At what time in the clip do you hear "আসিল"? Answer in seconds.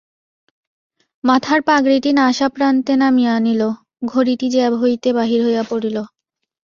3.37-3.61